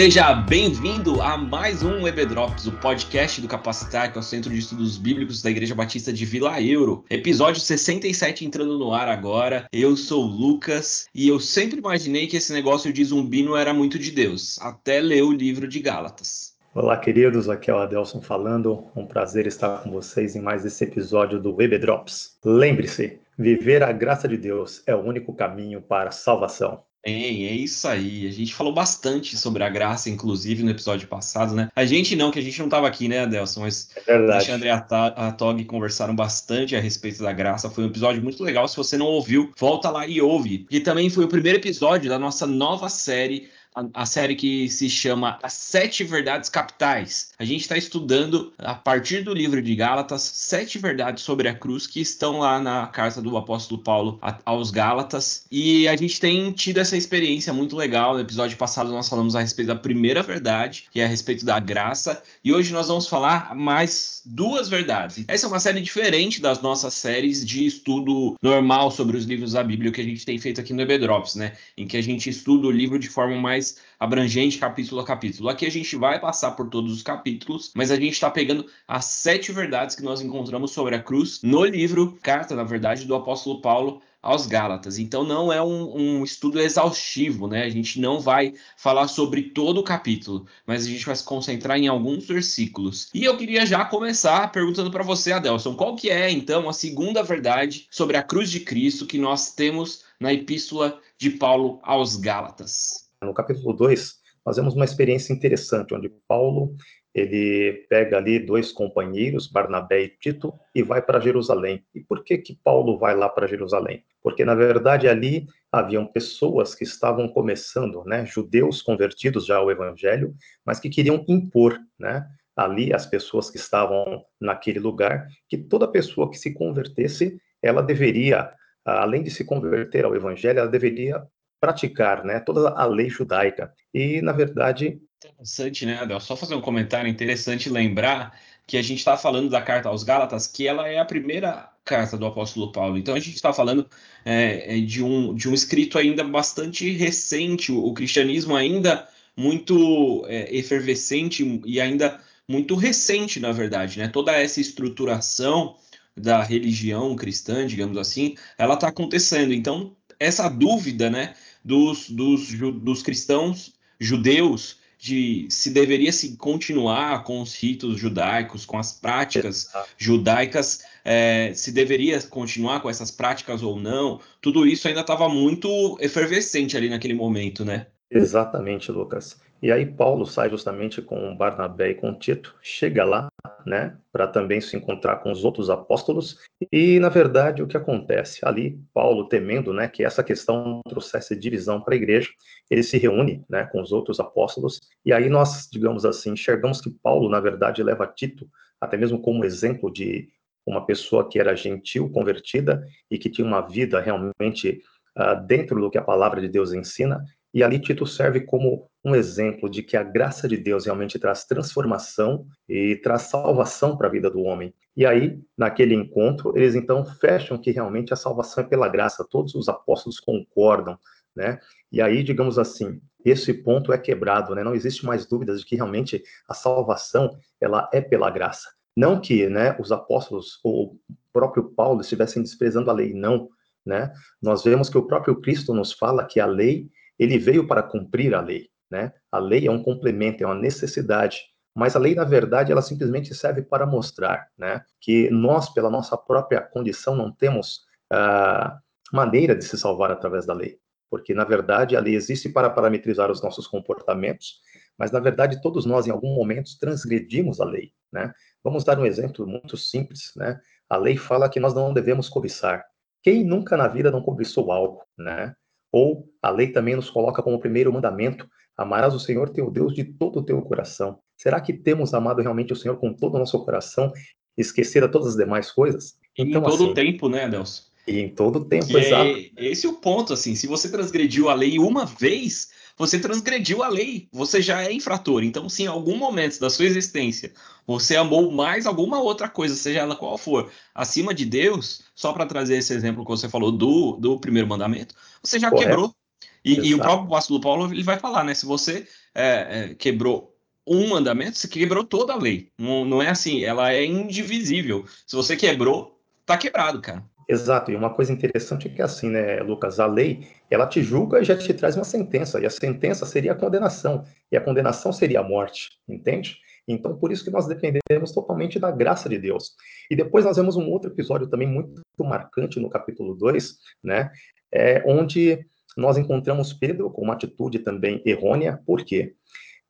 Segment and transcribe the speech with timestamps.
[0.00, 4.58] Seja bem-vindo a mais um Drops, o podcast do Capacitar, que é o Centro de
[4.58, 7.04] Estudos Bíblicos da Igreja Batista de Vila Euro.
[7.10, 9.66] Episódio 67 entrando no ar agora.
[9.70, 13.74] Eu sou o Lucas e eu sempre imaginei que esse negócio de zumbi não era
[13.74, 16.54] muito de Deus, até ler o livro de Gálatas.
[16.74, 17.50] Olá, queridos.
[17.50, 18.86] Aqui é o Adelson falando.
[18.96, 22.38] Um prazer estar com vocês em mais esse episódio do Drops.
[22.42, 26.84] Lembre-se, viver a graça de Deus é o único caminho para a salvação.
[27.04, 28.28] Bem, é isso aí.
[28.28, 31.70] A gente falou bastante sobre a graça, inclusive, no episódio passado, né?
[31.74, 33.62] A gente não, que a gente não estava aqui, né, Adelson?
[33.62, 34.50] Mas é verdade.
[34.50, 37.70] Alexandre e a Tog conversaram bastante a respeito da graça.
[37.70, 38.68] Foi um episódio muito legal.
[38.68, 40.66] Se você não ouviu, volta lá e ouve.
[40.70, 45.38] E também foi o primeiro episódio da nossa nova série a, série que se chama
[45.42, 47.30] As Sete Verdades Capitais.
[47.38, 51.86] A gente está estudando, a partir do livro de Gálatas, sete verdades sobre a cruz
[51.86, 55.44] que estão lá na carta do apóstolo Paulo aos Gálatas.
[55.50, 58.14] E a gente tem tido essa experiência muito legal.
[58.14, 61.58] No episódio passado, nós falamos a respeito da primeira verdade, que é a respeito da
[61.58, 62.22] graça.
[62.44, 65.24] E hoje nós vamos falar mais duas verdades.
[65.26, 69.64] Essa é uma série diferente das nossas séries de estudo normal sobre os livros da
[69.64, 71.56] Bíblia que a gente tem feito aqui no Ebedrops, né?
[71.76, 75.48] Em que a gente estuda o livro de forma mais abrangente capítulo a capítulo.
[75.48, 79.04] Aqui a gente vai passar por todos os capítulos, mas a gente está pegando as
[79.06, 83.60] sete verdades que nós encontramos sobre a cruz no livro, carta, na verdade, do apóstolo
[83.60, 84.98] Paulo aos Gálatas.
[84.98, 87.64] Então não é um, um, estudo exaustivo, né?
[87.64, 91.78] A gente não vai falar sobre todo o capítulo, mas a gente vai se concentrar
[91.78, 93.08] em alguns versículos.
[93.14, 97.22] E eu queria já começar perguntando para você, Adelson, qual que é então a segunda
[97.22, 103.08] verdade sobre a cruz de Cristo que nós temos na epístola de Paulo aos Gálatas?
[103.22, 106.74] No capítulo 2, nós vemos uma experiência interessante, onde Paulo
[107.12, 111.84] ele pega ali dois companheiros, Barnabé e Tito, e vai para Jerusalém.
[111.92, 114.04] E por que que Paulo vai lá para Jerusalém?
[114.22, 120.34] Porque na verdade ali haviam pessoas que estavam começando, né, judeus convertidos já ao evangelho,
[120.64, 126.30] mas que queriam impor, né, ali as pessoas que estavam naquele lugar, que toda pessoa
[126.30, 128.52] que se convertesse, ela deveria,
[128.84, 131.22] além de se converter ao evangelho, ela deveria
[131.60, 133.72] praticar, né, toda a lei judaica.
[133.92, 135.00] E, na verdade...
[135.22, 136.18] Interessante, né, Adel?
[136.18, 140.46] Só fazer um comentário interessante lembrar que a gente está falando da carta aos Gálatas,
[140.46, 142.96] que ela é a primeira carta do apóstolo Paulo.
[142.96, 143.86] Então a gente está falando
[144.24, 150.56] é, é, de, um, de um escrito ainda bastante recente, o, cristianismo ainda muito é,
[150.56, 154.08] efervescente e ainda muito recente, na verdade, né?
[154.08, 155.76] Toda essa estruturação
[156.16, 159.52] da religião cristã, digamos assim, ela está acontecendo.
[159.52, 167.40] Então, essa dúvida, né, dos, dos, dos cristãos judeus de se deveria se continuar com
[167.40, 173.80] os ritos judaicos, com as práticas judaicas, é, se deveria continuar com essas práticas ou
[173.80, 177.86] não, tudo isso ainda estava muito efervescente ali naquele momento, né?
[178.10, 179.40] Exatamente, Lucas.
[179.62, 183.28] E aí Paulo sai justamente com Barnabé e com Tito, chega lá,
[183.66, 186.38] né, para também se encontrar com os outros apóstolos.
[186.72, 191.80] E na verdade o que acontece ali, Paulo temendo, né, que essa questão trouxesse divisão
[191.80, 192.30] para a igreja,
[192.70, 194.80] ele se reúne, né, com os outros apóstolos.
[195.04, 198.48] E aí nós, digamos assim, enxergamos que Paulo na verdade leva Tito
[198.80, 200.28] até mesmo como exemplo de
[200.66, 204.80] uma pessoa que era gentil, convertida e que tinha uma vida realmente
[205.18, 207.22] uh, dentro do que a palavra de Deus ensina
[207.52, 211.44] e ali Tito serve como um exemplo de que a graça de Deus realmente traz
[211.44, 214.72] transformação e traz salvação para a vida do homem.
[214.96, 219.26] E aí, naquele encontro, eles então fecham que realmente a salvação é pela graça.
[219.28, 220.98] Todos os apóstolos concordam,
[221.34, 221.58] né?
[221.90, 224.62] E aí, digamos assim, esse ponto é quebrado, né?
[224.62, 228.68] Não existe mais dúvidas de que realmente a salvação ela é pela graça.
[228.96, 230.98] Não que, né, os apóstolos ou o
[231.32, 233.48] próprio Paulo estivessem desprezando a lei, não,
[233.84, 234.12] né?
[234.42, 238.34] Nós vemos que o próprio Cristo nos fala que a lei ele veio para cumprir
[238.34, 239.12] a lei, né?
[239.30, 241.42] A lei é um complemento, é uma necessidade,
[241.76, 246.16] mas a lei, na verdade, ela simplesmente serve para mostrar, né, que nós, pela nossa
[246.16, 248.76] própria condição, não temos uh,
[249.12, 250.78] maneira de se salvar através da lei,
[251.08, 254.60] porque, na verdade, a lei existe para parametrizar os nossos comportamentos,
[254.98, 258.32] mas, na verdade, todos nós, em algum momento, transgredimos a lei, né?
[258.64, 260.60] Vamos dar um exemplo muito simples, né?
[260.88, 262.84] A lei fala que nós não devemos cobiçar.
[263.22, 265.54] Quem nunca na vida não cobiçou algo, né?
[265.92, 270.04] Ou a lei também nos coloca como primeiro mandamento: amarás o Senhor teu Deus de
[270.04, 271.18] todo o teu coração.
[271.36, 274.12] Será que temos amado realmente o Senhor com todo o nosso coração,
[274.56, 276.16] esquecer a todas as demais coisas?
[276.36, 277.90] Então, em todo assim, o tempo, né, Deus?
[278.06, 279.30] E em todo o tempo, que exato.
[279.30, 282.68] É, esse é o ponto, assim, se você transgrediu a lei uma vez,
[283.00, 285.42] você transgrediu a lei, você já é infrator.
[285.42, 287.50] Então, se em algum momento da sua existência
[287.86, 292.44] você amou mais alguma outra coisa, seja ela qual for, acima de Deus, só para
[292.44, 295.88] trazer esse exemplo que você falou do, do primeiro mandamento, você já Correto.
[295.88, 296.14] quebrou.
[296.62, 298.52] E, e, o próprio apóstolo Paulo ele vai falar, né?
[298.52, 300.54] Se você é, é, quebrou
[300.86, 302.70] um mandamento, você quebrou toda a lei.
[302.78, 305.06] Não, não é assim, ela é indivisível.
[305.26, 307.24] Se você quebrou, tá quebrado, cara.
[307.50, 311.40] Exato, e uma coisa interessante é que assim, né, Lucas, a lei, ela te julga
[311.40, 315.12] e já te traz uma sentença, e a sentença seria a condenação, e a condenação
[315.12, 316.58] seria a morte, entende?
[316.86, 319.74] Então, por isso que nós dependemos totalmente da graça de Deus.
[320.08, 324.30] E depois nós vemos um outro episódio também muito marcante no capítulo 2, né,
[324.72, 325.58] é, onde
[325.96, 329.34] nós encontramos Pedro com uma atitude também errônea, por quê?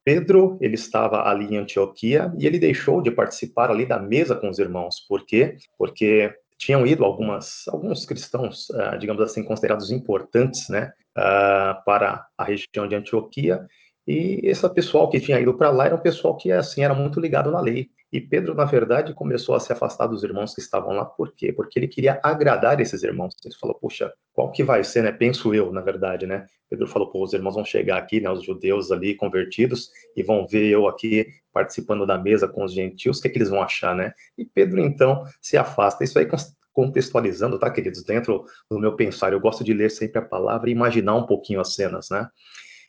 [0.02, 4.48] Pedro, ele estava ali em Antioquia e ele deixou de participar ali da mesa com
[4.48, 4.98] os irmãos.
[5.06, 5.58] Por quê?
[5.76, 12.44] Porque tinham ido algumas, alguns cristãos, uh, digamos assim, considerados importantes, né, uh, para a
[12.44, 13.66] região de Antioquia,
[14.06, 17.18] e esse pessoal que tinha ido para lá era um pessoal que, assim, era muito
[17.18, 17.88] ligado na lei.
[18.12, 21.04] E Pedro, na verdade, começou a se afastar dos irmãos que estavam lá.
[21.04, 21.52] Por quê?
[21.52, 23.36] Porque ele queria agradar esses irmãos.
[23.44, 25.12] Ele falou, puxa, qual que vai ser, né?
[25.12, 26.44] Penso eu, na verdade, né?
[26.68, 28.28] Pedro falou, pô, os irmãos vão chegar aqui, né?
[28.28, 33.18] Os judeus ali convertidos e vão ver eu aqui participando da mesa com os gentios.
[33.18, 34.12] O que, é que eles vão achar, né?
[34.36, 36.02] E Pedro, então, se afasta.
[36.02, 36.26] Isso aí
[36.72, 38.02] contextualizando, tá, queridos?
[38.02, 41.60] Dentro do meu pensar, eu gosto de ler sempre a palavra e imaginar um pouquinho
[41.60, 42.28] as cenas, né?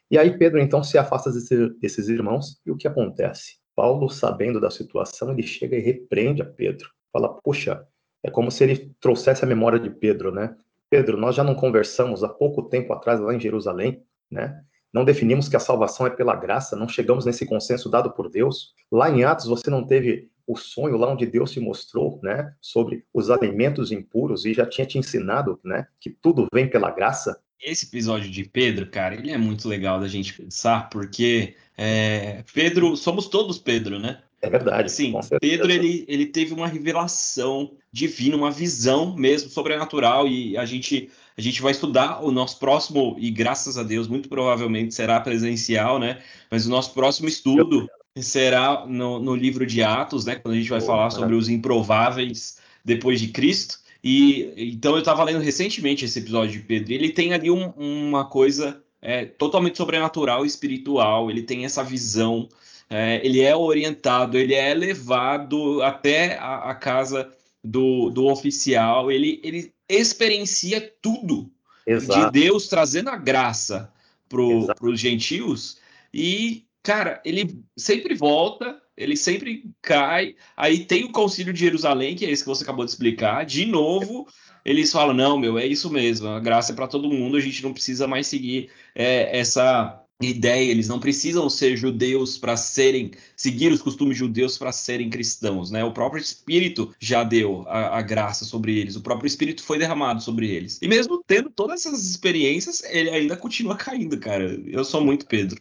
[0.09, 1.31] E aí Pedro, então, se afasta
[1.79, 3.60] desses irmãos e o que acontece?
[3.75, 6.89] Paulo, sabendo da situação, ele chega e repreende a Pedro.
[7.11, 7.85] Fala, puxa,
[8.23, 10.55] é como se ele trouxesse a memória de Pedro, né?
[10.89, 14.61] Pedro, nós já não conversamos há pouco tempo atrás lá em Jerusalém, né?
[14.93, 18.73] Não definimos que a salvação é pela graça, não chegamos nesse consenso dado por Deus.
[18.91, 23.05] Lá em Atos você não teve o sonho lá onde Deus se mostrou, né, sobre
[23.13, 27.39] os alimentos impuros e já tinha te ensinado, né, que tudo vem pela graça.
[27.63, 32.95] Esse episódio de Pedro, cara, ele é muito legal da gente pensar, porque é, Pedro,
[32.95, 34.19] somos todos Pedro, né?
[34.41, 34.91] É verdade.
[34.91, 41.09] Sim, Pedro ele, ele teve uma revelação divina, uma visão mesmo sobrenatural e a gente
[41.37, 45.99] a gente vai estudar o nosso próximo e graças a Deus muito provavelmente será presencial,
[45.99, 46.21] né?
[46.49, 47.87] Mas o nosso próximo estudo
[48.17, 50.35] será no, no livro de Atos, né?
[50.35, 53.79] Quando a gente vai falar sobre os improváveis depois de Cristo.
[54.03, 56.93] E então eu estava lendo recentemente esse episódio de Pedro.
[56.93, 62.47] Ele tem ali um, uma coisa é, totalmente sobrenatural espiritual, ele tem essa visão,
[62.89, 67.31] é, ele é orientado, ele é levado até a, a casa
[67.63, 71.49] do, do oficial, ele, ele experiencia tudo
[71.85, 72.31] Exato.
[72.31, 73.91] de Deus trazendo a graça
[74.29, 74.41] para
[74.87, 75.77] os gentios,
[76.13, 82.25] e, cara, ele sempre volta, ele sempre cai, aí tem o concílio de Jerusalém, que
[82.25, 84.27] é esse que você acabou de explicar, de novo
[84.63, 87.63] eles falam: não, meu, é isso mesmo, a graça é para todo mundo, a gente
[87.63, 93.71] não precisa mais seguir é, essa ideia, eles não precisam ser judeus para serem, seguir
[93.71, 95.83] os costumes judeus para serem cristãos, né?
[95.83, 100.21] O próprio Espírito já deu a, a, graça sobre eles, o próprio Espírito foi derramado
[100.21, 100.79] sobre eles.
[100.81, 104.61] E mesmo tendo todas essas experiências, ele ainda continua caindo, cara.
[104.67, 105.59] Eu sou muito Pedro.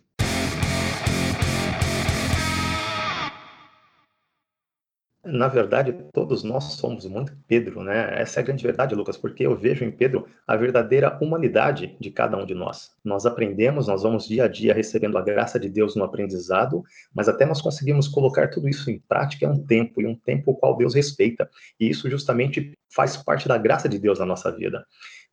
[5.32, 8.20] Na verdade, todos nós somos muito Pedro, né?
[8.20, 12.10] Essa é a grande verdade, Lucas, porque eu vejo em Pedro a verdadeira humanidade de
[12.10, 12.90] cada um de nós.
[13.04, 16.82] Nós aprendemos, nós vamos dia a dia recebendo a graça de Deus no aprendizado,
[17.14, 20.50] mas até nós conseguimos colocar tudo isso em prática é um tempo, e um tempo
[20.50, 21.48] o qual Deus respeita.
[21.78, 24.84] E isso justamente faz parte da graça de Deus na nossa vida.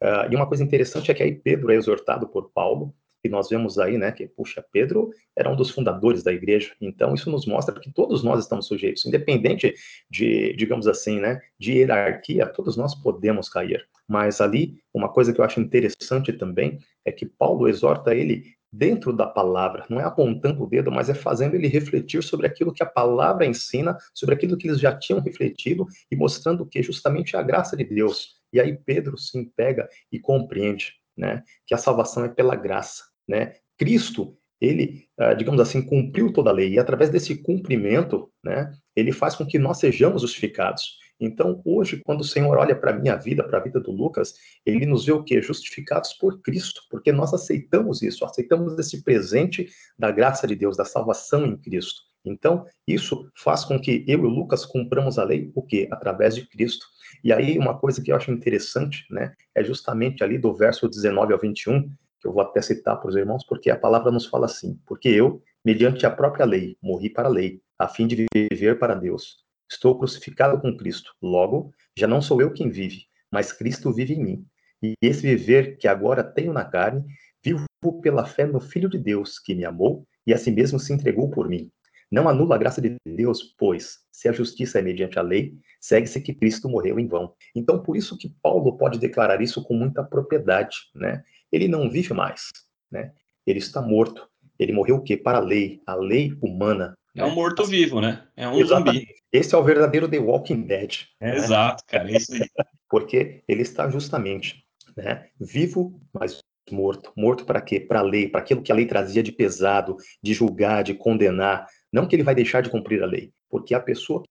[0.02, 3.50] Uh, e uma coisa interessante é que aí Pedro é exortado por Paulo que nós
[3.50, 7.46] vemos aí, né, que, puxa, Pedro era um dos fundadores da igreja, então isso nos
[7.46, 9.74] mostra que todos nós estamos sujeitos, independente
[10.10, 13.88] de, digamos assim, né, de hierarquia, todos nós podemos cair.
[14.08, 19.14] Mas ali, uma coisa que eu acho interessante também é que Paulo exorta ele dentro
[19.14, 22.84] da palavra, não é apontando o dedo, mas é fazendo ele refletir sobre aquilo que
[22.84, 27.42] a palavra ensina, sobre aquilo que eles já tinham refletido e mostrando que justamente a
[27.42, 28.38] graça de Deus.
[28.52, 31.44] E aí Pedro se pega e compreende né?
[31.66, 33.56] Que a salvação é pela graça, né?
[33.78, 38.72] Cristo, ele, ah, digamos assim, cumpriu toda a lei e através desse cumprimento, né?
[38.96, 40.98] Ele faz com que nós sejamos justificados.
[41.20, 44.36] Então, hoje, quando o Senhor olha para a minha vida, para a vida do Lucas,
[44.66, 45.42] ele nos vê o quê?
[45.42, 50.86] Justificados por Cristo, porque nós aceitamos isso, aceitamos esse presente da graça de Deus, da
[50.86, 52.07] salvação em Cristo.
[52.28, 55.88] Então, isso faz com que eu e o Lucas cumpramos a lei, o quê?
[55.92, 56.86] Através de Cristo.
[57.24, 61.34] E aí, uma coisa que eu acho interessante, né, é justamente ali do verso 19
[61.34, 64.46] ao 21, que eu vou até citar para os irmãos, porque a palavra nos fala
[64.46, 68.80] assim: Porque eu, mediante a própria lei, morri para a lei, a fim de viver
[68.80, 69.46] para Deus.
[69.70, 71.12] Estou crucificado com Cristo.
[71.22, 74.46] Logo, já não sou eu quem vive, mas Cristo vive em mim.
[74.82, 77.04] E esse viver que agora tenho na carne,
[77.44, 77.66] vivo
[78.02, 81.30] pela fé no Filho de Deus, que me amou e a si mesmo se entregou
[81.30, 81.72] por mim.
[82.12, 86.22] Não anula a graça de Deus, pois, se a justiça é mediante a lei, segue-se
[86.22, 87.34] que Cristo morreu em vão.
[87.54, 91.24] Então, por isso que Paulo pode declarar isso com muita propriedade, né?
[91.52, 92.50] Ele não vive mais,
[92.92, 93.12] né?
[93.46, 94.28] Ele está morto.
[94.58, 95.16] Ele morreu o quê?
[95.18, 96.98] Para a lei, a lei humana.
[97.16, 98.26] É um morto-vivo, né?
[98.36, 99.00] É um Exatamente.
[99.00, 99.16] zumbi.
[99.32, 101.06] Esse é o verdadeiro The Walking Dead.
[101.20, 101.38] É né?
[101.38, 102.40] Exato, cara, é isso aí.
[102.90, 104.64] Porque ele está justamente
[104.96, 107.12] né, vivo, mas morto.
[107.16, 107.80] Morto para quê?
[107.80, 111.68] Para a lei, para aquilo que a lei trazia de pesado, de julgar, de condenar.
[111.92, 114.24] Não que ele vai deixar de cumprir a lei, porque a pessoa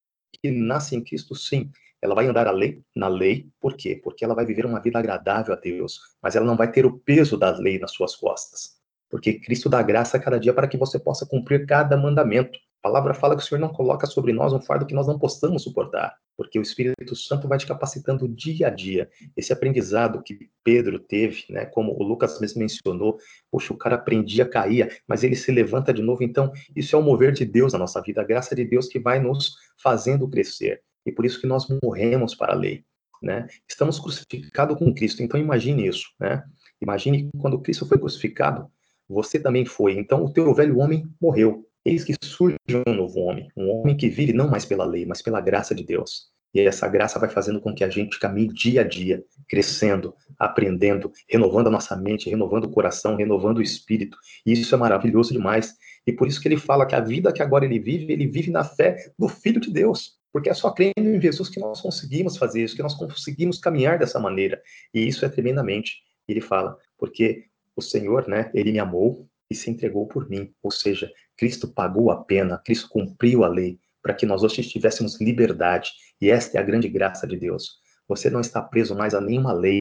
[0.42, 1.70] que nasce em Cristo, sim,
[2.00, 4.00] ela vai andar a lei, na lei, por quê?
[4.02, 6.98] Porque ela vai viver uma vida agradável a Deus, mas ela não vai ter o
[6.98, 8.76] peso da lei nas suas costas.
[9.08, 12.58] Porque Cristo dá graça a cada dia para que você possa cumprir cada mandamento.
[12.83, 15.18] A palavra fala que o Senhor não coloca sobre nós um fardo que nós não
[15.18, 19.11] possamos suportar, porque o Espírito Santo vai te capacitando dia a dia.
[19.37, 23.18] Esse aprendizado que Pedro teve, né, como o Lucas mesmo mencionou,
[23.50, 26.23] poxa, o cara aprendia, caía, mas ele se levanta de novo.
[26.23, 29.00] Então, isso é o mover de Deus na nossa vida, a graça de Deus que
[29.00, 30.83] vai nos fazendo crescer.
[31.04, 32.85] E por isso que nós morremos para a lei,
[33.23, 33.49] né?
[33.68, 35.23] Estamos crucificados com Cristo.
[35.23, 36.45] Então, imagine isso, né?
[36.80, 38.71] Imagine quando Cristo foi crucificado,
[39.09, 39.99] você também foi.
[39.99, 41.65] Então, o teu velho homem morreu.
[41.86, 45.22] Eis que surge um novo homem, um homem que vive não mais pela lei, mas
[45.22, 46.32] pela graça de Deus.
[46.52, 51.12] E essa graça vai fazendo com que a gente caminhe dia a dia, crescendo, aprendendo,
[51.28, 54.18] renovando a nossa mente, renovando o coração, renovando o espírito.
[54.44, 55.76] E isso é maravilhoso demais.
[56.04, 58.50] E por isso que ele fala que a vida que agora ele vive, ele vive
[58.50, 60.16] na fé do Filho de Deus.
[60.32, 63.96] Porque é só crendo em Jesus que nós conseguimos fazer isso, que nós conseguimos caminhar
[63.96, 64.60] dessa maneira.
[64.92, 65.98] E isso é tremendamente.
[66.26, 67.44] Ele fala, porque
[67.76, 70.52] o Senhor, né, ele me amou, e se entregou por mim.
[70.62, 75.20] Ou seja, Cristo pagou a pena, Cristo cumpriu a lei para que nós hoje tivéssemos
[75.20, 75.90] liberdade.
[76.20, 77.80] E esta é a grande graça de Deus.
[78.08, 79.80] Você não está preso mais a nenhuma lei.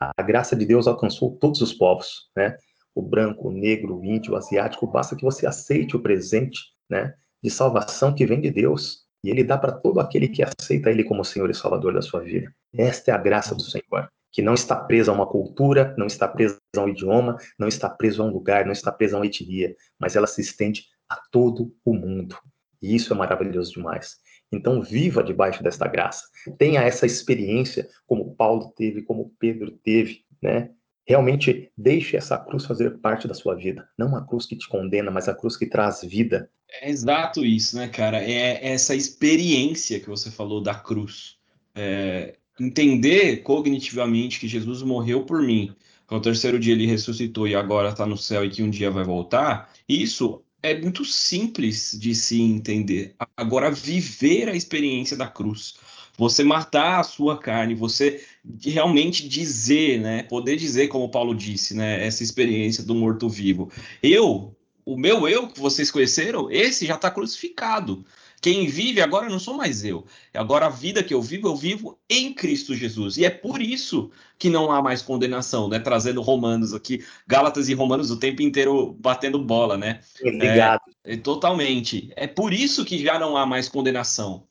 [0.00, 2.56] A graça de Deus alcançou todos os povos, né?
[2.94, 7.14] O branco, o negro, o índio, o asiático, basta que você aceite o presente, né,
[7.42, 9.04] de salvação que vem de Deus.
[9.22, 12.20] E ele dá para todo aquele que aceita ele como Senhor e Salvador da sua
[12.20, 12.52] vida.
[12.74, 16.28] Esta é a graça do Senhor que não está preso a uma cultura, não está
[16.28, 19.26] preso a um idioma, não está preso a um lugar, não está preso a uma
[19.26, 22.36] etnia, mas ela se estende a todo o mundo.
[22.80, 24.16] E isso é maravilhoso demais.
[24.52, 26.24] Então, viva debaixo desta graça.
[26.58, 30.70] Tenha essa experiência como Paulo teve, como Pedro teve, né?
[31.06, 33.88] Realmente deixe essa cruz fazer parte da sua vida.
[33.98, 36.50] Não a cruz que te condena, mas a cruz que traz vida.
[36.68, 38.22] É exato isso, né, cara?
[38.22, 41.36] É essa experiência que você falou da cruz.
[41.74, 45.74] É, entender cognitivamente que Jesus morreu por mim,
[46.06, 48.90] que ao terceiro dia ele ressuscitou e agora está no céu e que um dia
[48.90, 53.14] vai voltar, isso é muito simples de se entender.
[53.36, 55.76] Agora, viver a experiência da cruz,
[56.18, 58.22] você matar a sua carne, você
[58.62, 63.70] realmente dizer, né, poder dizer, como Paulo disse, né, essa experiência do morto-vivo.
[64.02, 68.04] Eu, o meu eu que vocês conheceram, esse já está crucificado.
[68.40, 70.06] Quem vive agora não sou mais eu.
[70.32, 73.16] Agora a vida que eu vivo, eu vivo em Cristo Jesus.
[73.18, 75.78] E é por isso que não há mais condenação, né?
[75.78, 80.00] Trazendo Romanos aqui, Gálatas e Romanos o tempo inteiro batendo bola, né?
[80.22, 80.80] Obrigado.
[81.04, 82.10] É, é, totalmente.
[82.16, 84.44] É por isso que já não há mais condenação.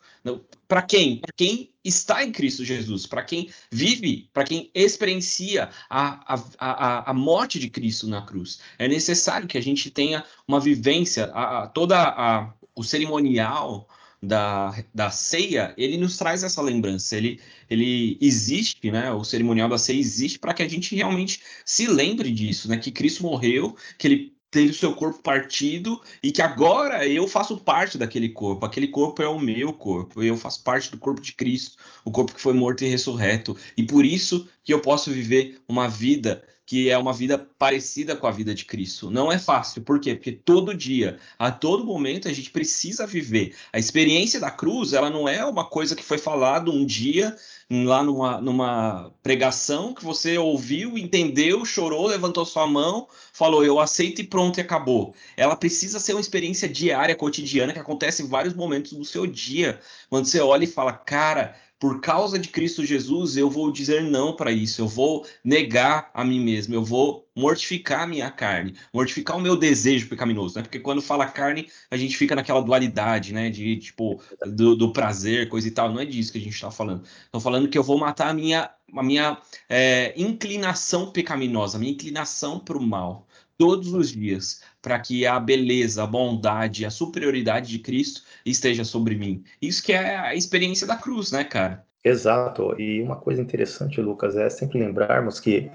[0.67, 1.17] Para quem?
[1.17, 7.11] Para quem está em Cristo Jesus, para quem vive, para quem experiencia a, a, a,
[7.11, 8.59] a morte de Cristo na cruz.
[8.77, 13.85] É necessário que a gente tenha uma vivência, a, a toda a o cerimonial
[14.23, 17.17] da, da ceia, ele nos traz essa lembrança.
[17.17, 19.11] Ele, ele existe, né?
[19.11, 22.77] O cerimonial da ceia existe para que a gente realmente se lembre disso, né?
[22.77, 27.57] Que Cristo morreu, que ele teve o seu corpo partido e que agora eu faço
[27.57, 28.65] parte daquele corpo.
[28.65, 30.23] Aquele corpo é o meu corpo.
[30.23, 33.57] Eu faço parte do corpo de Cristo, o corpo que foi morto e ressurreto.
[33.75, 38.27] E por isso que eu posso viver uma vida que é uma vida parecida com
[38.27, 39.09] a vida de Cristo.
[39.09, 40.13] Não é fácil, por quê?
[40.13, 43.55] Porque todo dia, a todo momento, a gente precisa viver.
[43.73, 47.35] A experiência da cruz, ela não é uma coisa que foi falado um dia
[47.71, 54.21] lá numa, numa pregação que você ouviu, entendeu, chorou, levantou sua mão, falou eu aceito
[54.21, 55.15] e pronto e acabou.
[55.35, 59.79] Ela precisa ser uma experiência diária, cotidiana, que acontece em vários momentos do seu dia.
[60.07, 64.35] Quando você olha e fala, cara, por causa de Cristo Jesus, eu vou dizer não
[64.35, 69.37] para isso, eu vou negar a mim mesmo, eu vou mortificar a minha carne, mortificar
[69.37, 70.61] o meu desejo pecaminoso, né?
[70.61, 73.49] Porque quando fala carne, a gente fica naquela dualidade, né?
[73.49, 75.89] De tipo, do, do prazer, coisa e tal.
[75.89, 77.03] Não é disso que a gente está falando.
[77.25, 79.37] Estou falando que eu vou matar a minha, a minha
[79.69, 83.25] é, inclinação pecaminosa, a minha inclinação para o mal
[83.59, 89.15] todos os dias, para que a beleza, a bondade, a superioridade de Cristo esteja sobre
[89.15, 89.43] mim.
[89.61, 91.85] Isso que é a experiência da cruz, né, cara?
[92.03, 92.79] Exato.
[92.79, 95.69] E uma coisa interessante, Lucas, é sempre lembrarmos que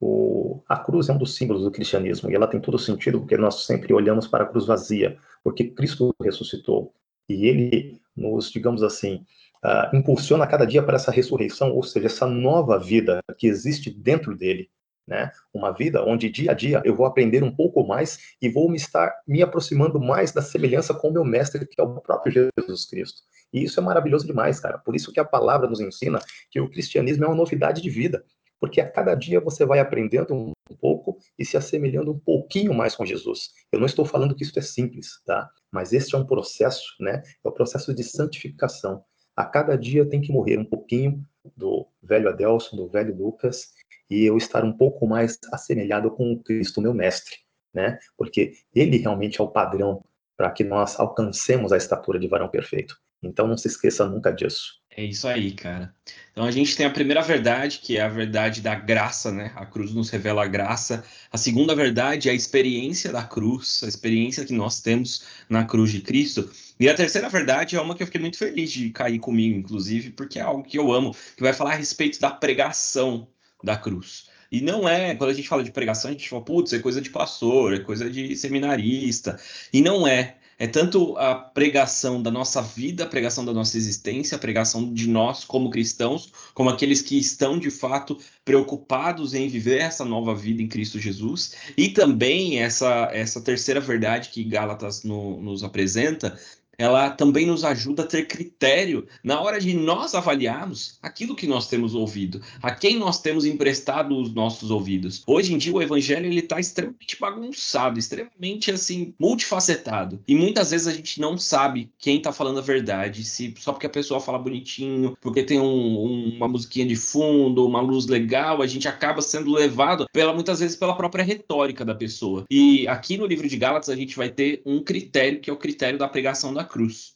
[0.00, 3.36] o, a cruz é um dos símbolos do cristianismo e ela tem todo sentido porque
[3.36, 6.92] nós sempre olhamos para a cruz vazia, porque Cristo ressuscitou
[7.28, 9.24] e ele nos, digamos assim,
[9.64, 14.36] uh, impulsiona cada dia para essa ressurreição, ou seja, essa nova vida que existe dentro
[14.36, 14.68] dele.
[15.06, 15.30] Né?
[15.52, 18.76] Uma vida onde dia a dia eu vou aprender um pouco mais e vou me
[18.76, 22.86] estar me aproximando mais da semelhança com o meu mestre, que é o próprio Jesus
[22.86, 23.22] Cristo.
[23.52, 24.78] E isso é maravilhoso demais, cara.
[24.78, 26.18] Por isso que a palavra nos ensina
[26.50, 28.24] que o cristianismo é uma novidade de vida,
[28.58, 32.94] porque a cada dia você vai aprendendo um pouco e se assemelhando um pouquinho mais
[32.94, 33.50] com Jesus.
[33.70, 35.50] Eu não estou falando que isso é simples, tá?
[35.70, 37.22] Mas este é um processo, né?
[37.44, 39.04] É o processo de santificação.
[39.36, 41.24] A cada dia tem que morrer um pouquinho
[41.56, 43.72] do velho Adelson, do velho Lucas,
[44.12, 47.36] e eu estar um pouco mais assemelhado com o Cristo, meu mestre,
[47.72, 47.98] né?
[48.14, 50.04] Porque ele realmente é o padrão
[50.36, 52.94] para que nós alcancemos a estatura de varão perfeito.
[53.22, 54.82] Então não se esqueça nunca disso.
[54.94, 55.94] É isso aí, cara.
[56.32, 59.52] Então a gente tem a primeira verdade, que é a verdade da graça, né?
[59.54, 61.02] A cruz nos revela a graça.
[61.30, 65.90] A segunda verdade é a experiência da cruz, a experiência que nós temos na cruz
[65.90, 66.50] de Cristo.
[66.78, 70.10] E a terceira verdade é uma que eu fiquei muito feliz de cair comigo, inclusive,
[70.10, 73.28] porque é algo que eu amo, que vai falar a respeito da pregação
[73.62, 74.26] da cruz.
[74.50, 77.00] E não é, quando a gente fala de pregação, a gente fala, putz, é coisa
[77.00, 79.40] de pastor, é coisa de seminarista.
[79.72, 80.36] E não é.
[80.58, 85.08] É tanto a pregação da nossa vida, a pregação da nossa existência, a pregação de
[85.08, 90.62] nós como cristãos, como aqueles que estão de fato preocupados em viver essa nova vida
[90.62, 96.38] em Cristo Jesus, e também essa, essa terceira verdade que Gálatas no, nos apresenta,
[96.82, 101.68] ela também nos ajuda a ter critério na hora de nós avaliarmos aquilo que nós
[101.68, 105.22] temos ouvido, a quem nós temos emprestado os nossos ouvidos.
[105.26, 110.88] Hoje em dia o evangelho ele está extremamente bagunçado, extremamente assim multifacetado e muitas vezes
[110.88, 114.38] a gente não sabe quem está falando a verdade, se só porque a pessoa fala
[114.38, 119.22] bonitinho, porque tem um, um, uma musiquinha de fundo, uma luz legal, a gente acaba
[119.22, 122.44] sendo levado pela muitas vezes pela própria retórica da pessoa.
[122.50, 125.56] E aqui no livro de Gálatas a gente vai ter um critério que é o
[125.56, 127.14] critério da pregação da cruz.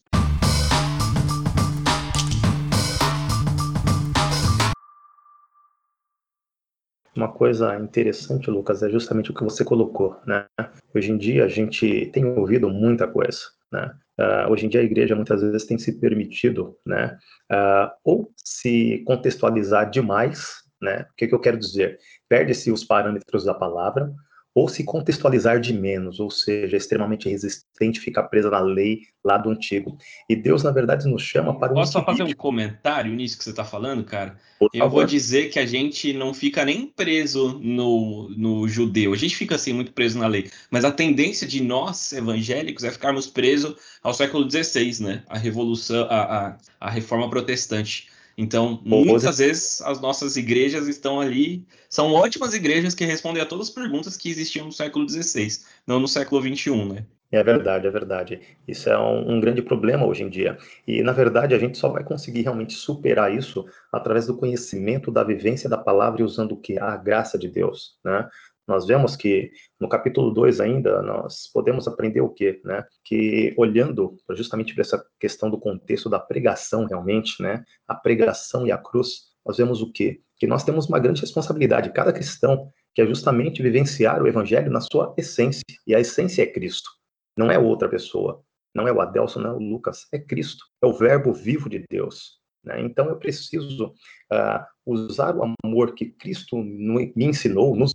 [7.16, 10.46] Uma coisa interessante, Lucas, é justamente o que você colocou, né?
[10.94, 13.40] Hoje em dia a gente tem ouvido muita coisa,
[13.72, 13.90] né?
[14.20, 17.18] Uh, hoje em dia a igreja muitas vezes tem se permitido, né?
[17.50, 21.06] Uh, ou se contextualizar demais, né?
[21.10, 21.98] O que, que eu quero dizer?
[22.28, 24.12] Perde-se os parâmetros da palavra,
[24.56, 29.50] ou se contextualizar de menos, ou seja, extremamente resistente, ficar presa na lei lá do
[29.50, 29.98] antigo.
[30.30, 31.74] E Deus, na verdade, nos chama para um.
[31.74, 34.38] Posso só fazer um comentário nisso que você está falando, cara?
[34.72, 39.36] Eu vou dizer que a gente não fica nem preso no, no judeu, a gente
[39.36, 43.76] fica assim muito preso na lei, mas a tendência de nós, evangélicos, é ficarmos presos
[44.02, 45.22] ao século XVI, né?
[45.28, 48.08] A revolução, a, a, a reforma protestante.
[48.36, 53.68] Então, muitas vezes as nossas igrejas estão ali, são ótimas igrejas que respondem a todas
[53.68, 55.48] as perguntas que existiam no século XVI,
[55.86, 57.06] não no século XXI, né?
[57.32, 58.40] É verdade, é verdade.
[58.68, 60.56] Isso é um, um, grande problema hoje em dia.
[60.86, 65.24] E, na verdade, a gente só vai conseguir realmente superar isso através do conhecimento da
[65.24, 66.78] vivência da palavra e usando o que?
[66.78, 68.28] A graça de Deus, né?
[68.66, 69.50] Nós vemos que
[69.80, 72.84] no capítulo 2 ainda nós podemos aprender o quê, né?
[73.04, 77.64] Que olhando justamente para essa questão do contexto da pregação realmente, né?
[77.86, 80.20] A pregação e a cruz, nós vemos o quê?
[80.36, 84.80] Que nós temos uma grande responsabilidade, cada cristão, que é justamente vivenciar o evangelho na
[84.80, 86.90] sua essência, e a essência é Cristo.
[87.38, 88.42] Não é outra pessoa,
[88.74, 91.84] não é o Adelson, não é o Lucas, é Cristo, é o verbo vivo de
[91.88, 92.40] Deus.
[92.66, 92.80] Né?
[92.80, 93.94] Então eu preciso
[94.32, 97.92] uh, usar o amor que Cristo me ensinou, nos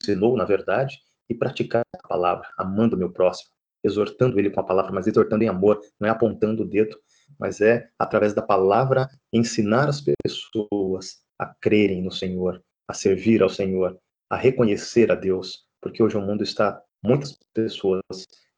[0.00, 3.50] ensinou, na verdade, e praticar a palavra, amando meu próximo,
[3.82, 6.96] exortando ele com a palavra, mas exortando em amor, não é apontando o dedo,
[7.38, 13.48] mas é através da palavra ensinar as pessoas a crerem no Senhor, a servir ao
[13.48, 13.98] Senhor,
[14.30, 18.02] a reconhecer a Deus, porque hoje o mundo está, muitas pessoas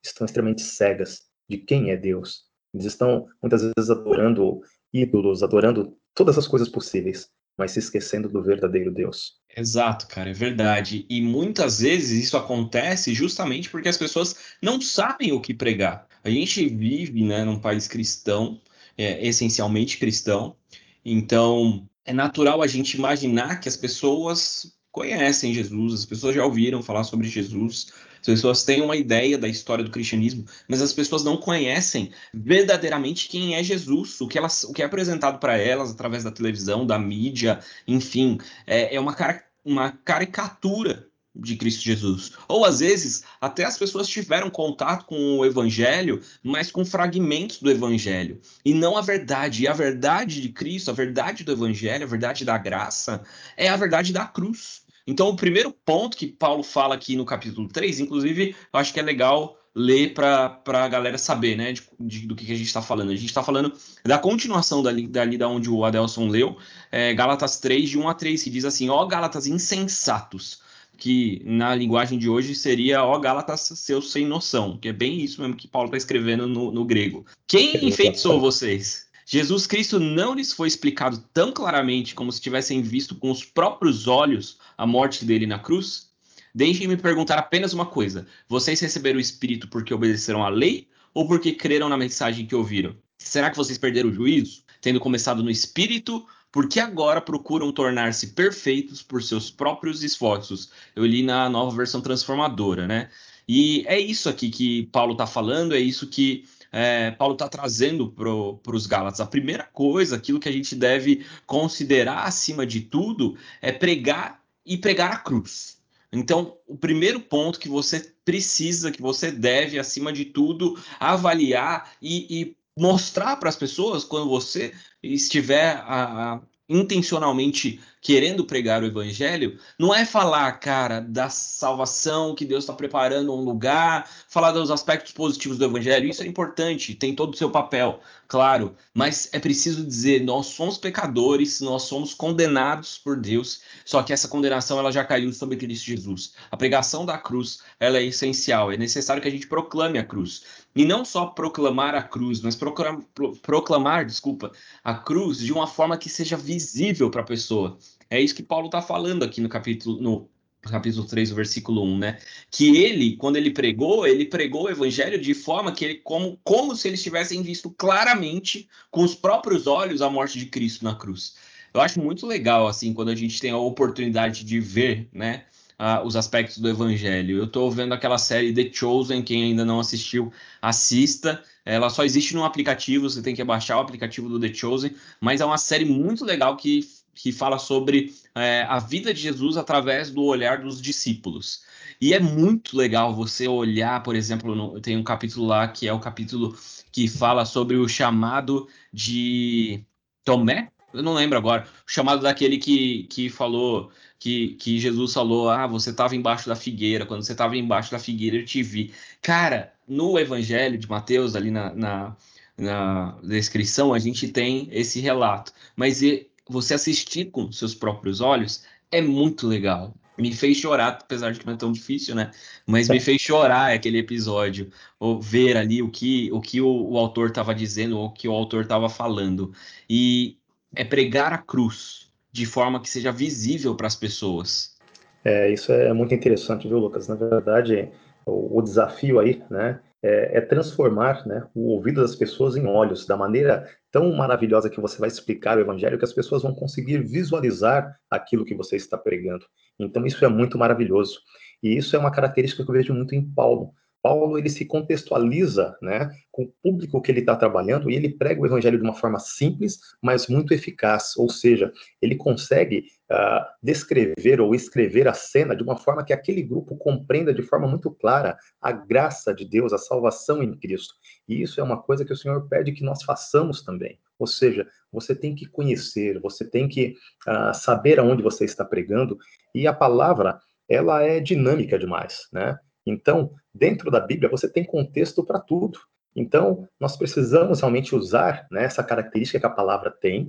[0.04, 2.46] estão extremamente cegas de quem é Deus.
[2.74, 4.61] Eles estão muitas vezes adorando
[4.92, 9.35] ídolos, adorando todas as coisas possíveis, mas se esquecendo do verdadeiro Deus.
[9.57, 11.05] Exato, cara, é verdade.
[11.09, 16.07] E muitas vezes isso acontece justamente porque as pessoas não sabem o que pregar.
[16.22, 18.61] A gente vive né, num país cristão,
[18.96, 20.57] é, essencialmente cristão,
[21.05, 26.83] então é natural a gente imaginar que as pessoas conhecem Jesus, as pessoas já ouviram
[26.83, 31.24] falar sobre Jesus, as pessoas têm uma ideia da história do cristianismo, mas as pessoas
[31.24, 35.90] não conhecem verdadeiramente quem é Jesus, o que, elas, o que é apresentado para elas
[35.90, 39.16] através da televisão, da mídia, enfim, é, é uma,
[39.64, 42.33] uma caricatura de Cristo Jesus.
[42.48, 47.70] Ou às vezes, até as pessoas tiveram contato com o evangelho, mas com fragmentos do
[47.70, 49.62] evangelho, e não a verdade.
[49.62, 53.22] E a verdade de Cristo, a verdade do evangelho, a verdade da graça,
[53.57, 54.83] é a verdade da cruz.
[55.11, 59.01] Então, o primeiro ponto que Paulo fala aqui no capítulo 3, inclusive, eu acho que
[59.01, 62.66] é legal ler para a galera saber, né, de, de, do que, que a gente
[62.66, 63.09] está falando.
[63.09, 63.73] A gente está falando
[64.05, 66.59] da continuação dali, dali da onde o Adelson leu,
[66.92, 70.61] é, Gálatas 3, de 1 a 3, que diz assim: Ó Gálatas insensatos,
[70.99, 75.40] que na linguagem de hoje seria ó Gálatas seus sem noção, que é bem isso
[75.40, 77.25] mesmo que Paulo está escrevendo no, no grego.
[77.47, 79.08] Quem enfeitiçou vocês?
[79.31, 84.09] Jesus Cristo não lhes foi explicado tão claramente como se tivessem visto com os próprios
[84.09, 86.09] olhos a morte dele na cruz?
[86.55, 91.53] Deixem-me perguntar apenas uma coisa: vocês receberam o Espírito porque obedeceram à lei ou porque
[91.53, 92.97] creram na mensagem que ouviram?
[93.19, 94.62] Será que vocês perderam o juízo?
[94.81, 100.71] Tendo começado no Espírito, porque agora procuram tornar-se perfeitos por seus próprios esforços.
[100.97, 103.11] Eu li na nova versão transformadora, né?
[103.47, 108.11] E é isso aqui que Paulo está falando, é isso que é, Paulo está trazendo
[108.11, 109.20] para os Gálatas.
[109.20, 114.76] A primeira coisa, aquilo que a gente deve considerar acima de tudo, é pregar e
[114.76, 115.78] pregar a cruz.
[116.12, 122.40] Então, o primeiro ponto que você precisa, que você deve, acima de tudo, avaliar e,
[122.40, 129.59] e mostrar para as pessoas quando você estiver a, a, intencionalmente querendo pregar o evangelho,
[129.78, 135.12] não é falar, cara, da salvação que Deus está preparando um lugar, falar dos aspectos
[135.12, 139.85] positivos do evangelho, isso é importante, tem todo o seu papel, claro, mas é preciso
[139.85, 145.04] dizer, nós somos pecadores, nós somos condenados por Deus, só que essa condenação ela já
[145.04, 146.35] caiu sobre Cristo Jesus.
[146.50, 150.44] A pregação da cruz, ela é essencial, é necessário que a gente proclame a cruz.
[150.79, 153.03] E não só proclamar a cruz, mas proclamar,
[153.43, 154.53] proclamar, desculpa,
[154.85, 157.77] a cruz de uma forma que seja visível para a pessoa.
[158.09, 160.31] É isso que Paulo está falando aqui no capítulo, no
[160.62, 162.19] capítulo 3, versículo 1, né?
[162.49, 166.77] Que ele, quando ele pregou, ele pregou o evangelho de forma que ele, como, como
[166.77, 171.35] se eles tivessem visto claramente, com os próprios olhos, a morte de Cristo na cruz.
[171.75, 175.45] Eu acho muito legal, assim, quando a gente tem a oportunidade de ver, né?
[175.79, 177.38] Uh, os aspectos do evangelho.
[177.38, 181.41] Eu estou vendo aquela série The Chosen, quem ainda não assistiu, assista.
[181.64, 185.41] Ela só existe no aplicativo, você tem que baixar o aplicativo do The Chosen, mas
[185.41, 186.81] é uma série muito legal que
[187.19, 191.64] que fala sobre é, a vida de Jesus através do olhar dos discípulos.
[192.01, 195.93] E é muito legal você olhar, por exemplo, no, tem um capítulo lá que é
[195.93, 196.57] o capítulo
[196.93, 199.85] que fala sobre o chamado de
[200.25, 200.71] Tomé.
[200.92, 201.66] Eu não lembro agora.
[201.87, 206.57] O chamado daquele que, que falou, que, que Jesus falou: Ah, você estava embaixo da
[206.57, 207.07] figueira.
[207.07, 208.92] Quando você estava embaixo da figueira, eu te vi.
[209.22, 212.16] Cara, no Evangelho de Mateus, ali na, na,
[212.57, 215.53] na descrição, a gente tem esse relato.
[215.77, 216.01] Mas
[216.48, 219.94] você assistir com seus próprios olhos é muito legal.
[220.16, 222.33] Me fez chorar, apesar de que não é tão difícil, né?
[222.66, 226.98] Mas me fez chorar aquele episódio, ou ver ali o que o, que o, o
[226.98, 229.53] autor estava dizendo, ou o que o autor estava falando.
[229.88, 230.38] E
[230.74, 234.76] é pregar a cruz de forma que seja visível para as pessoas.
[235.24, 237.09] É, isso é muito interessante, viu, Lucas?
[237.09, 237.90] Na verdade,
[238.24, 243.07] o, o desafio aí, né, é, é, transformar né, o ouvido das pessoas em olhos,
[243.07, 246.98] da maneira tão maravilhosa que você vai explicar o evangelho, que as pessoas vão conseguir
[247.02, 249.44] visualizar aquilo que você está pregando.
[249.78, 251.18] Então, isso é muito maravilhoso.
[251.62, 253.72] E isso é uma característica que eu vejo muito em Paulo.
[254.09, 258.40] Paulo ele se contextualiza né, com o público que ele está trabalhando e ele prega
[258.40, 261.14] o evangelho de uma forma simples, mas muito eficaz.
[261.18, 266.42] Ou seja, ele consegue uh, descrever ou escrever a cena de uma forma que aquele
[266.42, 270.94] grupo compreenda de forma muito clara a graça de Deus, a salvação em Cristo.
[271.29, 273.99] E isso é uma coisa que o Senhor pede que nós façamos também.
[274.18, 276.94] Ou seja, você tem que conhecer, você tem que
[277.29, 279.18] uh, saber aonde você está pregando,
[279.55, 282.59] e a palavra ela é dinâmica demais, né?
[282.90, 285.79] Então, dentro da Bíblia, você tem contexto para tudo.
[286.16, 290.27] Então, nós precisamos realmente usar né, essa característica que a palavra tem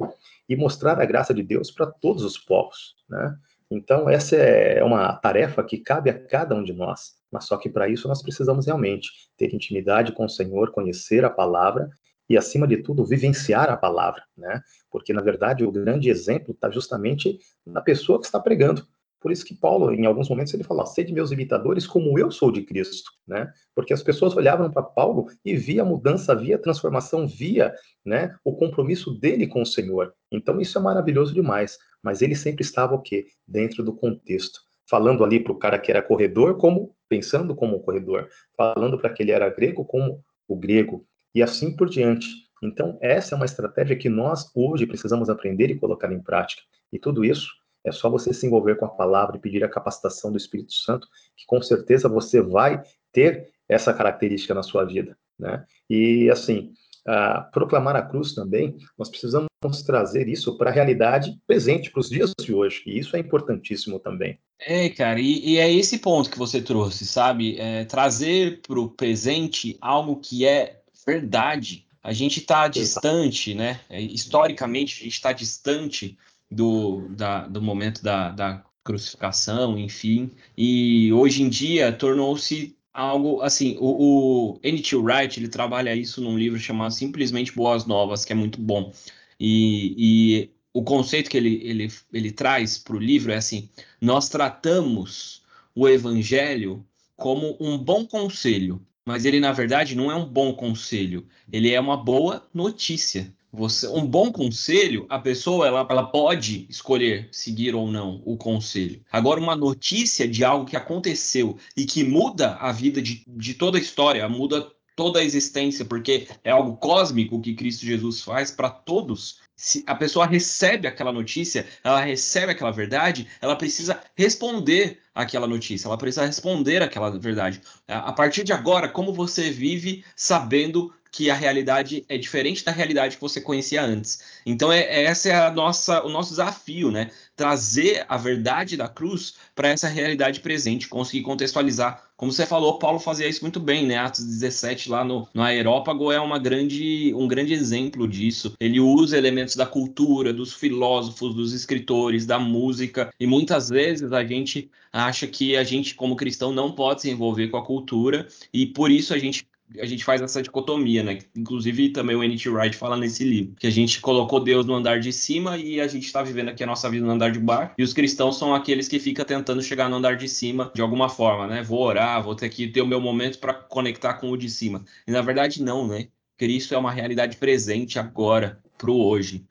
[0.47, 2.95] e mostrar a graça de Deus para todos os povos.
[3.09, 3.35] Né?
[3.71, 7.13] Então, essa é uma tarefa que cabe a cada um de nós.
[7.31, 11.29] Mas só que para isso nós precisamos realmente ter intimidade com o Senhor, conhecer a
[11.29, 11.89] palavra
[12.27, 14.23] e, acima de tudo, vivenciar a palavra.
[14.37, 14.61] Né?
[14.91, 18.85] Porque, na verdade, o grande exemplo está justamente na pessoa que está pregando.
[19.21, 22.51] Por isso que Paulo, em alguns momentos, ele fala: sede meus imitadores como eu sou
[22.51, 23.51] de Cristo, né?
[23.75, 27.73] Porque as pessoas olhavam para Paulo e via a mudança, via a transformação, via
[28.05, 30.13] né, o compromisso dele com o Senhor.
[30.31, 31.77] Então isso é maravilhoso demais.
[32.01, 33.27] Mas ele sempre estava o quê?
[33.45, 34.61] Dentro do contexto.
[34.89, 38.29] Falando ali para o cara que era corredor, como pensando como um corredor.
[38.55, 41.05] Falando para que ele era grego, como o grego.
[41.35, 42.27] E assim por diante.
[42.63, 46.61] Então, essa é uma estratégia que nós hoje precisamos aprender e colocar em prática.
[46.91, 47.49] E tudo isso
[47.89, 51.07] é só você se envolver com a palavra e pedir a capacitação do Espírito Santo,
[51.35, 55.65] que com certeza você vai ter essa característica na sua vida, né?
[55.89, 56.73] E assim,
[57.07, 59.49] uh, proclamar a cruz também, nós precisamos
[59.85, 62.83] trazer isso para a realidade presente, para os dias de hoje.
[62.85, 64.39] E isso é importantíssimo também.
[64.59, 67.57] É, cara, e, e é esse ponto que você trouxe, sabe?
[67.59, 71.85] É, trazer para o presente algo que é verdade.
[72.01, 73.81] A gente está distante, né?
[73.89, 76.17] É, historicamente, a gente está distante
[76.49, 80.31] do, da, do momento da, da crucificação, enfim.
[80.57, 83.77] E hoje em dia tornou-se algo assim.
[83.79, 84.95] O, o N.T.
[84.95, 88.91] Wright ele trabalha isso num livro chamado Simplesmente Boas Novas, que é muito bom.
[89.39, 93.69] E, e o conceito que ele, ele, ele traz para o livro é assim:
[94.01, 95.43] nós tratamos
[95.75, 96.85] o evangelho
[97.15, 101.79] como um bom conselho, mas ele na verdade não é um bom conselho, ele é
[101.79, 103.33] uma boa notícia.
[103.51, 109.01] Você, um bom conselho, a pessoa ela, ela pode escolher seguir ou não o conselho.
[109.11, 113.77] Agora, uma notícia de algo que aconteceu e que muda a vida de, de toda
[113.77, 118.69] a história, muda toda a existência, porque é algo cósmico que Cristo Jesus faz para
[118.69, 119.39] todos.
[119.55, 125.87] Se a pessoa recebe aquela notícia, ela recebe aquela verdade, ela precisa responder aquela notícia,
[125.87, 127.61] ela precisa responder aquela verdade.
[127.87, 133.15] A partir de agora, como você vive sabendo que a realidade é diferente da realidade
[133.15, 134.21] que você conhecia antes.
[134.45, 137.09] Então é, é essa é a nossa o nosso desafio, né?
[137.37, 142.08] Trazer a verdade da cruz para essa realidade presente, conseguir contextualizar.
[142.19, 143.95] Como você falou, Paulo fazia isso muito bem, né?
[143.95, 148.53] Atos 17 lá no, no Aerópago é uma grande, um grande exemplo disso.
[148.59, 154.21] Ele usa elementos da cultura, dos filósofos, dos escritores, da música, e muitas vezes a
[154.25, 158.65] gente acha que a gente, como cristão, não pode se envolver com a cultura, e
[158.65, 161.19] por isso a gente a gente faz essa dicotomia, né?
[161.35, 162.49] Inclusive também o N.T.
[162.49, 165.87] Wright fala nesse livro, que a gente colocou Deus no andar de cima e a
[165.87, 168.53] gente está vivendo aqui a nossa vida no andar de baixo, e os cristãos são
[168.53, 171.61] aqueles que ficam tentando chegar no andar de cima de alguma forma, né?
[171.61, 174.83] Vou orar, vou ter que ter o meu momento para conectar com o de cima.
[175.07, 176.07] E na verdade não, né?
[176.37, 179.45] Cristo é uma realidade presente agora, pro hoje.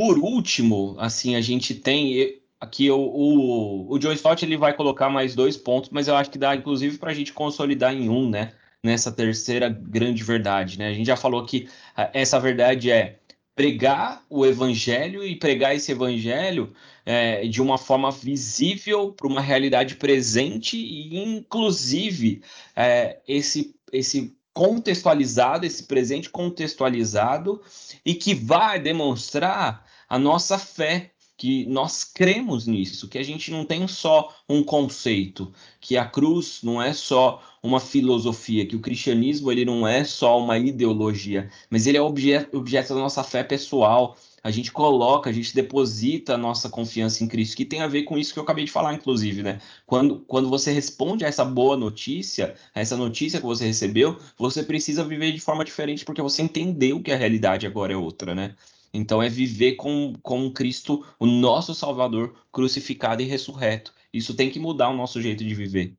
[0.00, 5.10] Por último, assim, a gente tem aqui o, o, o John Stott ele vai colocar
[5.10, 8.26] mais dois pontos, mas eu acho que dá inclusive para a gente consolidar em um,
[8.30, 8.54] né?
[8.82, 10.88] Nessa terceira grande verdade, né?
[10.88, 11.68] A gente já falou que
[12.14, 13.18] essa verdade é
[13.54, 16.72] pregar o evangelho e pregar esse evangelho
[17.04, 22.42] é, de uma forma visível para uma realidade presente e inclusive
[22.74, 27.60] é, esse esse contextualizado, esse presente contextualizado
[28.02, 33.64] e que vai demonstrar a nossa fé, que nós cremos nisso, que a gente não
[33.64, 39.50] tem só um conceito, que a cruz não é só uma filosofia, que o cristianismo
[39.50, 44.18] ele não é só uma ideologia, mas ele é objeto, objeto da nossa fé pessoal.
[44.42, 48.02] A gente coloca, a gente deposita a nossa confiança em Cristo, que tem a ver
[48.02, 49.60] com isso que eu acabei de falar, inclusive, né?
[49.86, 54.62] Quando, quando você responde a essa boa notícia, a essa notícia que você recebeu, você
[54.62, 58.54] precisa viver de forma diferente, porque você entendeu que a realidade agora é outra, né?
[58.92, 63.92] Então é viver com, com Cristo, o nosso Salvador, crucificado e ressurreto.
[64.12, 65.94] Isso tem que mudar o nosso jeito de viver.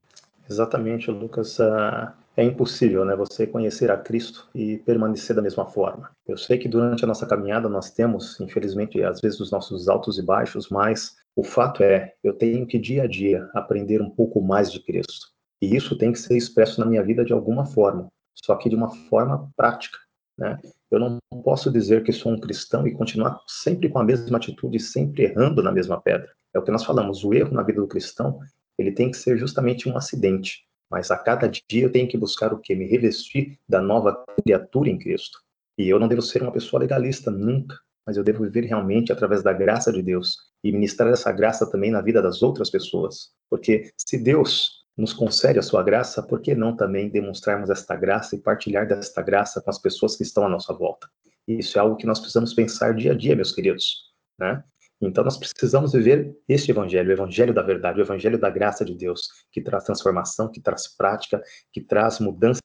[0.50, 1.60] Exatamente, Lucas.
[1.60, 6.10] Uh, é impossível, né, você conhecer a Cristo e permanecer da mesma forma.
[6.26, 10.18] Eu sei que durante a nossa caminhada nós temos, infelizmente, às vezes os nossos altos
[10.18, 14.42] e baixos, mas o fato é, eu tenho que dia a dia aprender um pouco
[14.42, 15.28] mais de Cristo.
[15.62, 18.76] E isso tem que ser expresso na minha vida de alguma forma, só que de
[18.76, 19.98] uma forma prática.
[20.42, 20.58] Né?
[20.90, 24.80] Eu não posso dizer que sou um cristão e continuar sempre com a mesma atitude,
[24.80, 26.28] sempre errando na mesma pedra.
[26.52, 28.40] É o que nós falamos, o erro na vida do cristão,
[28.76, 30.66] ele tem que ser justamente um acidente.
[30.90, 32.74] Mas a cada dia eu tenho que buscar o que?
[32.74, 35.38] Me revestir da nova criatura em Cristo.
[35.78, 37.78] E eu não devo ser uma pessoa legalista, nunca.
[38.06, 41.92] Mas eu devo viver realmente através da graça de Deus e ministrar essa graça também
[41.92, 43.30] na vida das outras pessoas.
[43.48, 48.36] Porque se Deus nos concede a sua graça, por que não também demonstrarmos esta graça
[48.36, 51.08] e partilhar desta graça com as pessoas que estão à nossa volta?
[51.48, 54.64] Isso é algo que nós precisamos pensar dia a dia, meus queridos, né?
[55.02, 58.94] Então nós precisamos viver este evangelho, o evangelho da verdade, o evangelho da graça de
[58.94, 61.42] Deus, que traz transformação, que traz prática,
[61.74, 62.62] que traz mudança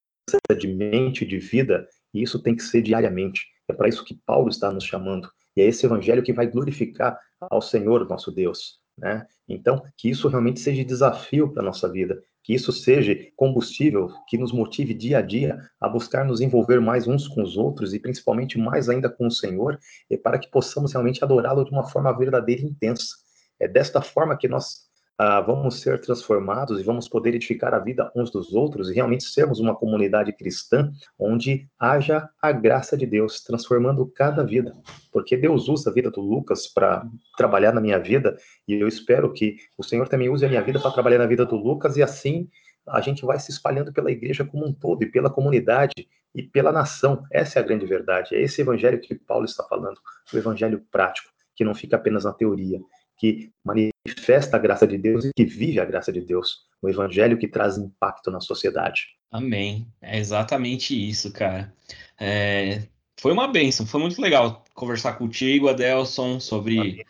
[0.58, 3.46] de mente, de vida, e isso tem que ser diariamente.
[3.68, 5.30] É para isso que Paulo está nos chamando.
[5.56, 8.78] E é esse evangelho que vai glorificar ao Senhor, nosso Deus.
[8.98, 9.26] Né?
[9.48, 14.38] Então, que isso realmente seja desafio para a nossa vida, que isso seja combustível que
[14.38, 18.00] nos motive dia a dia a buscar nos envolver mais uns com os outros e
[18.00, 19.78] principalmente mais ainda com o Senhor,
[20.22, 23.16] para que possamos realmente adorá-lo de uma forma verdadeira e intensa.
[23.60, 24.85] É desta forma que nós
[25.18, 29.24] ah, vamos ser transformados e vamos poder edificar a vida uns dos outros e realmente
[29.24, 34.72] sermos uma comunidade cristã onde haja a graça de Deus transformando cada vida.
[35.10, 38.36] Porque Deus usa a vida do Lucas para trabalhar na minha vida
[38.68, 41.46] e eu espero que o Senhor também use a minha vida para trabalhar na vida
[41.46, 42.48] do Lucas e assim
[42.86, 45.94] a gente vai se espalhando pela igreja como um todo e pela comunidade
[46.34, 47.24] e pela nação.
[47.32, 48.34] Essa é a grande verdade.
[48.34, 49.98] É esse evangelho que Paulo está falando,
[50.32, 52.78] o evangelho prático, que não fica apenas na teoria,
[53.16, 56.66] que manifesta a graça de Deus e que vive a graça de Deus.
[56.82, 59.08] O evangelho que traz impacto na sociedade.
[59.30, 59.86] Amém.
[60.00, 61.72] É exatamente isso, cara.
[62.18, 62.82] É,
[63.18, 67.04] foi uma bênção, foi muito legal conversar contigo, Adelson, sobre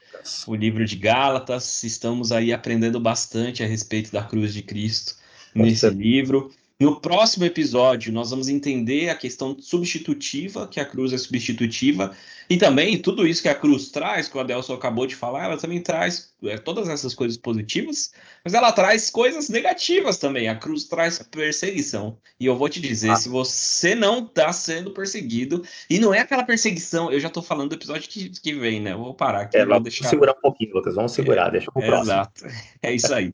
[0.47, 1.83] o livro de Gálatas.
[1.83, 5.16] Estamos aí aprendendo bastante a respeito da cruz de Cristo
[5.55, 6.53] nesse livro.
[6.79, 12.15] No próximo episódio, nós vamos entender a questão substitutiva, que a cruz é substitutiva,
[12.51, 15.57] e também tudo isso que a cruz traz, que o Adelson acabou de falar, ela
[15.57, 18.12] também traz é, todas essas coisas positivas,
[18.45, 20.49] mas ela traz coisas negativas também.
[20.49, 22.19] A cruz traz perseguição.
[22.39, 23.17] E eu vou te dizer, ah.
[23.17, 27.71] se você não está sendo perseguido, e não é aquela perseguição, eu já estou falando
[27.71, 28.93] do episódio que, que vem, né?
[28.93, 29.57] Eu vou parar aqui.
[29.57, 30.09] É, vamos deixar...
[30.09, 32.12] segurar um pouquinho, Lucas, vamos segurar, é, deixa pro próximo.
[32.12, 32.45] Exato,
[32.83, 33.33] é isso aí.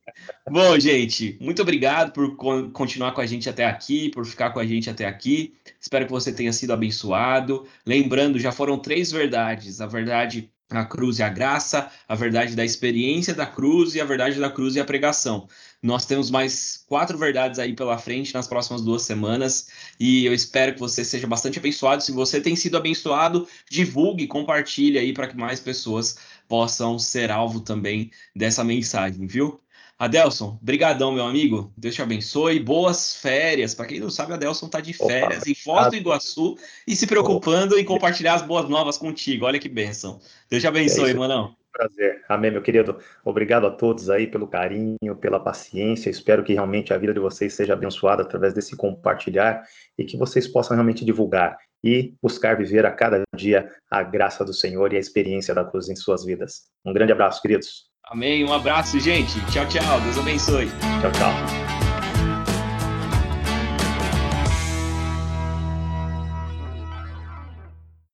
[0.48, 2.37] Bom, gente, muito obrigado por
[2.72, 5.55] continuar com a gente até aqui, por ficar com a gente até aqui.
[5.81, 7.66] Espero que você tenha sido abençoado.
[7.87, 12.64] Lembrando, já foram três verdades: a verdade a cruz e a graça, a verdade da
[12.64, 15.49] experiência da cruz e a verdade da cruz e a pregação.
[15.83, 19.68] Nós temos mais quatro verdades aí pela frente nas próximas duas semanas
[19.99, 22.03] e eu espero que você seja bastante abençoado.
[22.03, 26.16] Se você tem sido abençoado, divulgue, compartilhe aí para que mais pessoas
[26.49, 29.62] possam ser alvo também dessa mensagem, viu?
[30.02, 31.72] Adelson, brigadão, meu amigo.
[31.76, 32.58] Deus te abençoe.
[32.58, 33.72] Boas férias.
[33.72, 37.06] Para quem não sabe, Adelson está de férias Opa, em Foz do Iguaçu e se
[37.06, 39.46] preocupando em compartilhar as boas novas contigo.
[39.46, 40.18] Olha que bênção.
[40.50, 41.54] Deus te abençoe, é manão.
[41.72, 42.20] Prazer.
[42.28, 42.98] Amém, meu querido.
[43.24, 46.10] Obrigado a todos aí pelo carinho, pela paciência.
[46.10, 49.62] Espero que realmente a vida de vocês seja abençoada através desse compartilhar
[49.96, 54.52] e que vocês possam realmente divulgar e buscar viver a cada dia a graça do
[54.52, 56.62] Senhor e a experiência da cruz em suas vidas.
[56.84, 57.91] Um grande abraço, queridos.
[58.12, 58.44] Amém.
[58.44, 59.40] Um abraço, gente.
[59.46, 60.01] Tchau, tchau.
[60.03, 60.70] Deus abençoe.
[61.01, 61.62] Tchau, tchau.